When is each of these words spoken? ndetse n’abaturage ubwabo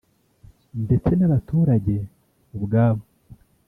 ndetse 0.83 1.11
n’abaturage 1.15 1.95
ubwabo 2.55 3.03